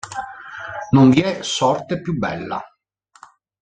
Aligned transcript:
Non 0.93 1.11
vi 1.11 1.21
è 1.21 1.43
sorte 1.43 2.01
più 2.01 2.17
bella. 2.17 2.59